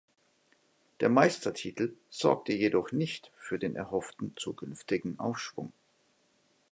[0.99, 5.71] Der Meistertitel sorgte jedoch nicht für den erhofften zukünftigen Aufschwung.